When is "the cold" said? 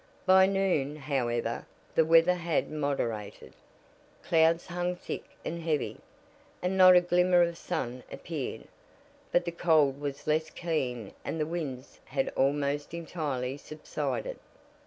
9.45-10.01